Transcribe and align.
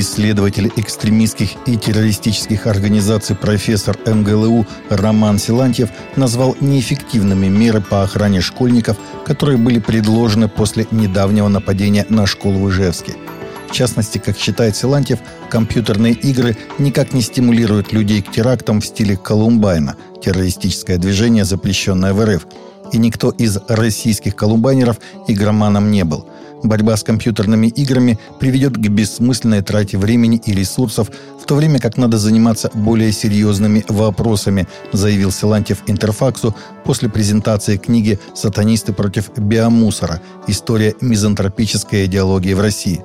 Исследователь 0.00 0.70
экстремистских 0.76 1.50
и 1.66 1.76
террористических 1.76 2.68
организаций 2.68 3.34
профессор 3.34 3.98
МГЛУ 4.06 4.64
Роман 4.90 5.38
Силантьев 5.38 5.88
назвал 6.14 6.56
неэффективными 6.60 7.48
меры 7.48 7.80
по 7.80 8.04
охране 8.04 8.40
школьников, 8.40 8.96
которые 9.26 9.58
были 9.58 9.80
предложены 9.80 10.48
после 10.48 10.86
недавнего 10.92 11.48
нападения 11.48 12.06
на 12.10 12.26
школу 12.26 12.60
в 12.60 12.70
Ижевске. 12.70 13.16
В 13.68 13.72
частности, 13.72 14.18
как 14.18 14.38
считает 14.38 14.76
Силантьев, 14.76 15.18
компьютерные 15.50 16.12
игры 16.12 16.56
никак 16.78 17.12
не 17.12 17.20
стимулируют 17.20 17.92
людей 17.92 18.22
к 18.22 18.30
терактам 18.30 18.80
в 18.80 18.86
стиле 18.86 19.16
Колумбайна, 19.16 19.96
террористическое 20.22 20.98
движение, 20.98 21.44
запрещенное 21.44 22.14
в 22.14 22.24
РФ. 22.24 22.46
И 22.92 22.98
никто 22.98 23.30
из 23.30 23.58
российских 23.66 24.36
колумбайнеров 24.36 25.00
игроманом 25.26 25.90
не 25.90 26.04
был– 26.04 26.28
Борьба 26.62 26.96
с 26.96 27.04
компьютерными 27.04 27.68
играми 27.68 28.18
приведет 28.40 28.74
к 28.74 28.88
бессмысленной 28.88 29.62
трате 29.62 29.96
времени 29.96 30.40
и 30.44 30.52
ресурсов, 30.52 31.10
в 31.40 31.46
то 31.46 31.54
время 31.54 31.78
как 31.78 31.96
надо 31.96 32.18
заниматься 32.18 32.70
более 32.74 33.12
серьезными 33.12 33.84
вопросами, 33.88 34.66
заявил 34.92 35.30
Силантьев 35.30 35.78
Интерфаксу 35.86 36.54
после 36.84 37.08
презентации 37.08 37.76
книги 37.76 38.18
«Сатанисты 38.34 38.92
против 38.92 39.30
биомусора. 39.36 40.20
История 40.46 40.94
мизантропической 41.00 42.06
идеологии 42.06 42.54
в 42.54 42.60
России». 42.60 43.02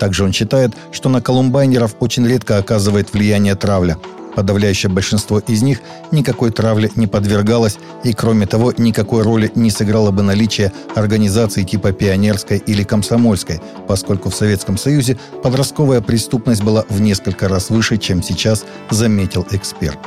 Также 0.00 0.24
он 0.24 0.32
считает, 0.32 0.72
что 0.92 1.08
на 1.08 1.22
колумбайнеров 1.22 1.96
очень 2.00 2.26
редко 2.26 2.58
оказывает 2.58 3.12
влияние 3.12 3.54
травля– 3.54 3.96
Подавляющее 4.36 4.92
большинство 4.92 5.38
из 5.38 5.62
них 5.62 5.80
никакой 6.12 6.50
травле 6.52 6.90
не 6.94 7.06
подвергалось, 7.06 7.78
и 8.04 8.12
кроме 8.12 8.46
того, 8.46 8.74
никакой 8.76 9.22
роли 9.22 9.50
не 9.54 9.70
сыграло 9.70 10.10
бы 10.10 10.22
наличие 10.22 10.72
организаций 10.94 11.64
типа 11.64 11.92
пионерской 11.92 12.58
или 12.58 12.82
комсомольской, 12.82 13.62
поскольку 13.88 14.28
в 14.28 14.34
Советском 14.34 14.76
Союзе 14.76 15.16
подростковая 15.42 16.02
преступность 16.02 16.62
была 16.62 16.84
в 16.90 17.00
несколько 17.00 17.48
раз 17.48 17.70
выше, 17.70 17.96
чем 17.96 18.22
сейчас, 18.22 18.66
заметил 18.90 19.46
эксперт. 19.50 19.98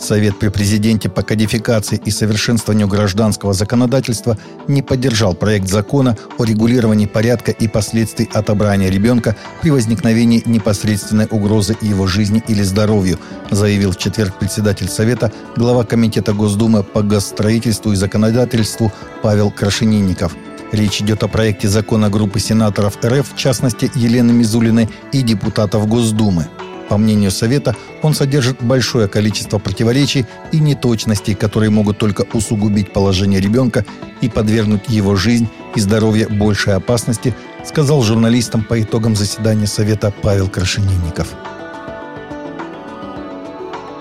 Совет 0.00 0.38
при 0.38 0.48
президенте 0.48 1.10
по 1.10 1.22
кодификации 1.22 2.00
и 2.02 2.10
совершенствованию 2.10 2.88
гражданского 2.88 3.52
законодательства 3.52 4.38
не 4.66 4.82
поддержал 4.82 5.34
проект 5.34 5.68
закона 5.68 6.16
о 6.38 6.44
регулировании 6.44 7.06
порядка 7.06 7.50
и 7.50 7.68
последствий 7.68 8.28
отобрания 8.32 8.88
ребенка 8.88 9.36
при 9.60 9.70
возникновении 9.70 10.42
непосредственной 10.46 11.28
угрозы 11.30 11.76
его 11.82 12.06
жизни 12.06 12.42
или 12.48 12.62
здоровью, 12.62 13.18
заявил 13.50 13.92
в 13.92 13.98
четверг 13.98 14.38
председатель 14.38 14.88
Совета, 14.88 15.32
глава 15.54 15.84
Комитета 15.84 16.32
Госдумы 16.32 16.82
по 16.82 17.02
госстроительству 17.02 17.92
и 17.92 17.96
законодательству 17.96 18.90
Павел 19.22 19.50
Крашенинников. 19.50 20.34
Речь 20.72 21.02
идет 21.02 21.22
о 21.24 21.28
проекте 21.28 21.68
закона 21.68 22.08
группы 22.08 22.40
сенаторов 22.40 22.96
РФ, 23.04 23.34
в 23.34 23.36
частности 23.36 23.90
Елены 23.94 24.32
Мизулиной 24.32 24.88
и 25.12 25.20
депутатов 25.20 25.86
Госдумы. 25.88 26.46
По 26.90 26.98
мнению 26.98 27.30
Совета, 27.30 27.76
он 28.02 28.14
содержит 28.14 28.64
большое 28.64 29.06
количество 29.06 29.58
противоречий 29.60 30.26
и 30.50 30.58
неточностей, 30.58 31.36
которые 31.36 31.70
могут 31.70 31.98
только 31.98 32.26
усугубить 32.32 32.92
положение 32.92 33.40
ребенка 33.40 33.84
и 34.20 34.28
подвергнуть 34.28 34.88
его 34.88 35.14
жизнь 35.14 35.48
и 35.76 35.80
здоровье 35.80 36.26
большей 36.26 36.74
опасности, 36.74 37.32
сказал 37.64 38.02
журналистам 38.02 38.64
по 38.64 38.82
итогам 38.82 39.14
заседания 39.14 39.68
Совета 39.68 40.12
Павел 40.20 40.48
Крашенинников. 40.48 41.28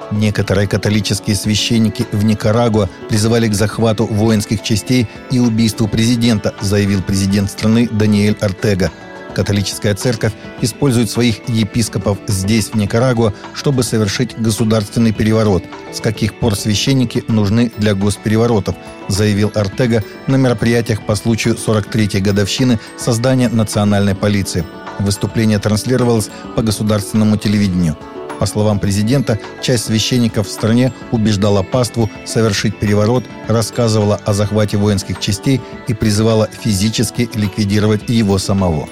Некоторые 0.10 0.68
католические 0.68 1.36
священники 1.36 2.08
в 2.12 2.26
Никарагуа 2.26 2.90
призывали 3.08 3.48
к 3.48 3.54
захвату 3.54 4.08
воинских 4.08 4.64
частей 4.64 5.08
и 5.30 5.38
убийству 5.38 5.88
президента, 5.88 6.56
заявил 6.60 7.04
президент 7.04 7.52
страны 7.52 7.88
Даниэль 7.92 8.38
Артега– 8.42 8.90
Католическая 9.40 9.96
церковь 9.96 10.34
использует 10.60 11.10
своих 11.10 11.48
епископов 11.48 12.18
здесь, 12.28 12.72
в 12.72 12.76
Никарагуа, 12.76 13.34
чтобы 13.54 13.84
совершить 13.84 14.38
государственный 14.38 15.14
переворот. 15.14 15.64
С 15.94 16.02
каких 16.02 16.38
пор 16.38 16.58
священники 16.58 17.24
нужны 17.30 17.72
для 17.78 17.96
госпереворотов, 17.96 18.76
заявил 19.08 19.50
Артега 19.56 20.04
на 20.28 20.36
мероприятиях 20.36 21.06
по 21.06 21.16
случаю 21.16 21.56
43-й 21.56 22.20
годовщины 22.20 22.82
создания 22.98 23.48
национальной 23.48 24.14
полиции. 24.14 24.66
Выступление 25.00 25.60
транслировалось 25.60 26.30
по 26.58 26.62
государственному 26.62 27.38
телевидению. 27.38 27.96
По 28.42 28.46
словам 28.46 28.78
президента, 28.78 29.40
часть 29.62 29.86
священников 29.86 30.48
в 30.48 30.52
стране 30.52 30.92
убеждала 31.12 31.64
паству 31.64 32.10
совершить 32.26 32.78
переворот, 32.78 33.24
рассказывала 33.48 34.20
о 34.26 34.34
захвате 34.34 34.76
воинских 34.76 35.22
частей 35.22 35.62
и 35.88 35.94
призывала 35.94 36.50
физически 36.62 37.30
ликвидировать 37.36 38.10
его 38.10 38.38
самого. 38.38 38.90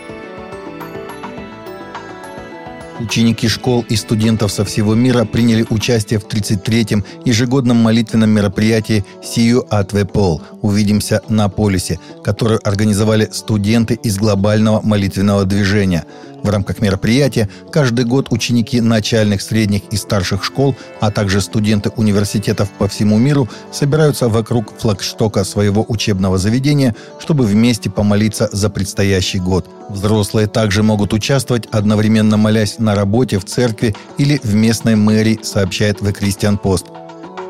Ученики 2.99 3.47
школ 3.47 3.85
и 3.87 3.95
студентов 3.95 4.51
со 4.51 4.65
всего 4.65 4.95
мира 4.95 5.23
приняли 5.23 5.65
участие 5.69 6.19
в 6.19 6.25
33-м 6.27 7.05
ежегодном 7.25 7.77
молитвенном 7.77 8.31
мероприятии 8.31 9.05
«Сию 9.23 9.65
Атве 9.69 10.05
Пол» 10.05 10.41
«Увидимся 10.63 11.21
на 11.29 11.47
полюсе», 11.47 11.99
которое 12.23 12.57
организовали 12.57 13.29
студенты 13.31 13.93
из 13.93 14.17
глобального 14.17 14.81
молитвенного 14.81 15.45
движения– 15.45 16.05
в 16.43 16.49
рамках 16.49 16.81
мероприятия 16.81 17.49
каждый 17.71 18.05
год 18.05 18.27
ученики 18.31 18.81
начальных, 18.81 19.41
средних 19.41 19.83
и 19.91 19.97
старших 19.97 20.43
школ, 20.43 20.75
а 20.99 21.11
также 21.11 21.41
студенты 21.41 21.89
университетов 21.95 22.69
по 22.71 22.87
всему 22.87 23.17
миру 23.17 23.49
собираются 23.71 24.29
вокруг 24.29 24.73
флагштока 24.77 25.43
своего 25.43 25.85
учебного 25.87 26.37
заведения, 26.37 26.95
чтобы 27.19 27.45
вместе 27.45 27.89
помолиться 27.89 28.49
за 28.51 28.69
предстоящий 28.69 29.39
год. 29.39 29.67
Взрослые 29.89 30.47
также 30.47 30.83
могут 30.83 31.13
участвовать, 31.13 31.67
одновременно 31.71 32.37
молясь 32.37 32.79
на 32.79 32.95
работе, 32.95 33.39
в 33.39 33.45
церкви 33.45 33.95
или 34.17 34.39
в 34.43 34.53
местной 34.53 34.95
мэрии, 34.95 35.39
сообщает 35.43 36.01
The 36.01 36.17
Christian 36.17 36.59
Post. 36.61 36.85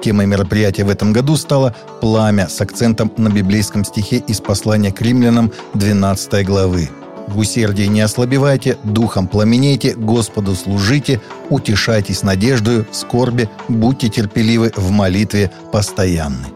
Темой 0.04 0.28
мероприятия 0.28 0.84
в 0.84 0.90
этом 0.90 1.12
году 1.12 1.36
стало 1.36 1.76
«Пламя» 2.02 2.48
с 2.48 2.62
акцентом 2.62 3.12
на 3.18 3.30
библейском 3.30 3.84
стихе 3.84 4.18
из 4.18 4.40
послания 4.40 4.92
к 4.92 5.02
римлянам 5.02 5.52
12 5.74 6.46
главы. 6.46 6.90
В 7.28 7.40
усердии 7.40 7.84
не 7.84 8.02
ослабевайте, 8.02 8.78
духом 8.84 9.28
пламенейте, 9.28 9.94
Господу 9.96 10.56
служите, 10.56 11.22
утешайтесь 11.50 12.24
надеждою, 12.24 12.88
в 12.90 12.96
скорби, 12.96 13.50
будьте 13.68 14.08
терпеливы 14.08 14.72
в 14.76 14.92
молитве 14.92 15.52
постоянны. 15.72 16.48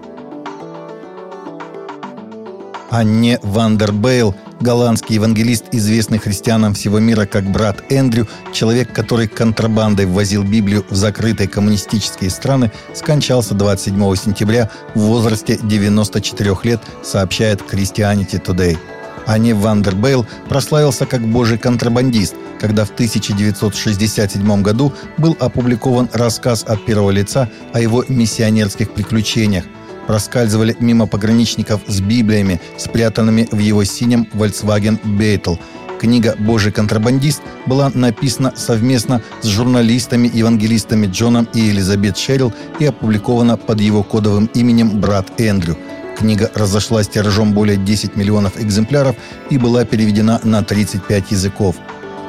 Анне 2.89 3.39
Вандербейл, 3.41 4.35
голландский 4.59 5.15
евангелист, 5.15 5.65
известный 5.71 6.17
христианам 6.17 6.73
всего 6.73 6.99
мира 6.99 7.25
как 7.25 7.49
брат 7.49 7.83
Эндрю, 7.89 8.27
человек, 8.53 8.93
который 8.93 9.27
контрабандой 9.27 10.05
ввозил 10.05 10.43
Библию 10.43 10.85
в 10.89 10.95
закрытые 10.95 11.47
коммунистические 11.47 12.29
страны, 12.29 12.71
скончался 12.93 13.55
27 13.55 14.15
сентября 14.15 14.69
в 14.93 14.99
возрасте 14.99 15.57
94 15.61 16.55
лет, 16.63 16.81
сообщает 17.03 17.61
Christianity 17.61 18.43
Today. 18.43 18.77
Ани 19.25 19.53
Вандербейл 19.53 20.25
прославился 20.49 21.05
как 21.05 21.21
божий 21.21 21.57
контрабандист, 21.57 22.35
когда 22.59 22.85
в 22.85 22.91
1967 22.91 24.61
году 24.61 24.93
был 25.17 25.35
опубликован 25.39 26.09
рассказ 26.13 26.63
от 26.67 26.85
первого 26.85 27.11
лица 27.11 27.49
о 27.73 27.79
его 27.79 28.03
миссионерских 28.07 28.91
приключениях. 28.91 29.65
Проскальзывали 30.07 30.75
мимо 30.79 31.07
пограничников 31.07 31.81
с 31.87 32.01
Библиями, 32.01 32.59
спрятанными 32.77 33.47
в 33.51 33.59
его 33.59 33.83
синем 33.83 34.27
Volkswagen 34.33 34.99
Beetle. 35.03 35.59
Книга 35.99 36.35
«Божий 36.39 36.71
контрабандист» 36.71 37.43
была 37.67 37.91
написана 37.93 38.53
совместно 38.55 39.21
с 39.41 39.45
журналистами-евангелистами 39.45 41.05
Джоном 41.05 41.47
и 41.53 41.69
Элизабет 41.69 42.17
Шерилл 42.17 42.51
и 42.79 42.85
опубликована 42.85 43.55
под 43.55 43.79
его 43.81 44.01
кодовым 44.01 44.47
именем 44.55 44.99
«Брат 44.99 45.39
Эндрю». 45.39 45.77
Книга 46.17 46.51
разошлась 46.53 47.07
тиражом 47.07 47.53
более 47.53 47.77
10 47.77 48.15
миллионов 48.15 48.59
экземпляров 48.59 49.15
и 49.49 49.57
была 49.57 49.85
переведена 49.85 50.39
на 50.43 50.63
35 50.63 51.31
языков. 51.31 51.75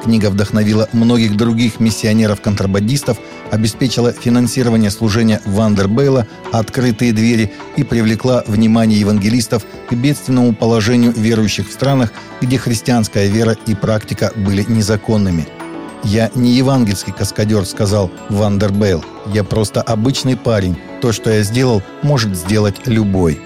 Книга 0.03 0.31
вдохновила 0.31 0.89
многих 0.93 1.37
других 1.37 1.79
миссионеров-контрабандистов, 1.79 3.19
обеспечила 3.53 4.13
финансирование 4.13 4.91
служения 4.91 5.41
Вандербейла, 5.45 6.27
открытые 6.51 7.13
двери 7.13 7.53
и 7.77 7.85
привлекла 7.85 8.43
внимание 8.49 8.99
евангелистов 8.99 9.65
к 9.89 9.93
бедственному 9.93 10.55
положению 10.55 11.13
верующих 11.13 11.69
в 11.69 11.73
странах, 11.73 12.13
где 12.41 12.59
христианская 12.59 13.29
вера 13.29 13.57
и 13.67 13.75
практика 13.75 14.33
были 14.35 14.65
незаконными. 14.67 15.47
«Я 16.03 16.33
не 16.35 16.51
евангельский 16.51 17.13
каскадер»,— 17.13 17.65
сказал 17.67 18.11
Вандербейл. 18.29 19.05
«Я 19.27 19.45
просто 19.45 19.83
обычный 19.83 20.37
парень. 20.37 20.77
То, 21.01 21.13
что 21.13 21.31
я 21.31 21.43
сделал, 21.45 21.81
может 22.03 22.37
сделать 22.37 22.87
любой». 22.87 23.41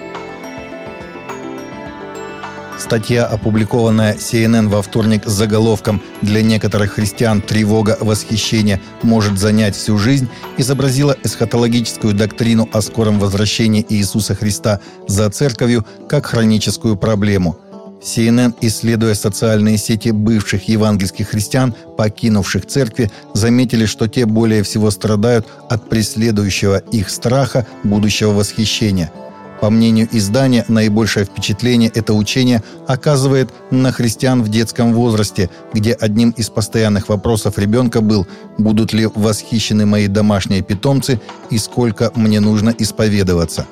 Статья, 2.77 3.25
опубликованная 3.25 4.13
CNN 4.13 4.67
во 4.67 4.81
вторник 4.81 5.23
с 5.25 5.31
заголовком 5.31 6.01
«Для 6.21 6.43
некоторых 6.43 6.93
христиан 6.93 7.41
тревога 7.41 7.97
восхищения 7.99 8.79
может 9.01 9.39
занять 9.39 9.75
всю 9.75 9.97
жизнь», 9.97 10.29
изобразила 10.57 11.15
эсхатологическую 11.23 12.13
доктрину 12.13 12.69
о 12.71 12.81
скором 12.81 13.19
возвращении 13.19 13.85
Иисуса 13.89 14.35
Христа 14.35 14.79
за 15.07 15.29
церковью 15.31 15.85
как 16.07 16.27
хроническую 16.27 16.97
проблему. 16.97 17.57
CNN, 17.99 18.53
исследуя 18.61 19.15
социальные 19.15 19.77
сети 19.79 20.09
бывших 20.09 20.69
евангельских 20.69 21.29
христиан, 21.29 21.73
покинувших 21.97 22.67
церкви, 22.67 23.11
заметили, 23.33 23.85
что 23.85 24.07
те 24.07 24.25
более 24.25 24.61
всего 24.61 24.91
страдают 24.91 25.47
от 25.67 25.89
преследующего 25.89 26.77
их 26.77 27.09
страха 27.09 27.65
будущего 27.83 28.33
восхищения. 28.33 29.11
По 29.61 29.71
мнению 29.71 30.07
издания, 30.11 30.65
наибольшее 30.67 31.25
впечатление 31.25 31.89
это 31.93 32.13
учение 32.13 32.63
оказывает 32.87 33.49
на 33.71 33.91
христиан 33.91 34.43
в 34.43 34.49
детском 34.49 34.93
возрасте, 34.93 35.49
где 35.73 35.93
одним 35.93 36.29
из 36.31 36.49
постоянных 36.49 37.09
вопросов 37.09 37.57
ребенка 37.57 38.01
был 38.01 38.27
«Будут 38.57 38.93
ли 38.93 39.07
восхищены 39.07 39.85
мои 39.85 40.07
домашние 40.07 40.61
питомцы 40.61 41.19
и 41.49 41.57
сколько 41.57 42.11
мне 42.15 42.39
нужно 42.39 42.73
исповедоваться?» 42.77 43.65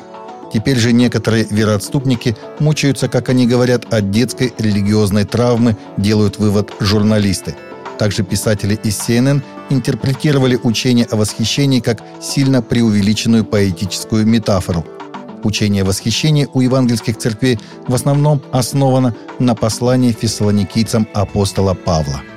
Теперь 0.53 0.77
же 0.77 0.93
некоторые 0.93 1.45
вероотступники 1.49 2.37
мучаются, 2.59 3.09
как 3.09 3.29
они 3.29 3.45
говорят, 3.45 3.93
от 3.93 4.09
детской 4.09 4.53
религиозной 4.57 5.25
травмы, 5.25 5.75
делают 5.97 6.39
вывод 6.39 6.71
журналисты. 6.79 7.55
Также 7.99 8.23
писатели 8.23 8.79
из 8.83 8.97
CNN 8.99 9.41
интерпретировали 9.69 10.59
учение 10.61 11.07
о 11.11 11.17
восхищении 11.17 11.79
как 11.79 12.01
сильно 12.21 12.61
преувеличенную 12.61 13.43
поэтическую 13.43 14.25
метафору. 14.25 14.85
Учение 15.45 15.83
о 15.83 15.85
восхищении 15.85 16.49
у 16.53 16.59
евангельских 16.59 17.17
церквей 17.17 17.59
в 17.87 17.93
основном 17.93 18.41
основано 18.51 19.15
на 19.39 19.55
послании 19.55 20.11
фессалоникийцам 20.11 21.07
апостола 21.13 21.73
Павла– 21.73 22.21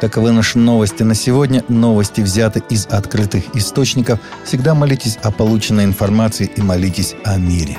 Таковы 0.00 0.32
наши 0.32 0.58
новости 0.58 1.02
на 1.02 1.14
сегодня. 1.14 1.62
Новости 1.68 2.22
взяты 2.22 2.62
из 2.70 2.86
открытых 2.86 3.54
источников. 3.54 4.18
Всегда 4.44 4.74
молитесь 4.74 5.18
о 5.22 5.30
полученной 5.30 5.84
информации 5.84 6.50
и 6.56 6.62
молитесь 6.62 7.14
о 7.22 7.36
мире. 7.36 7.76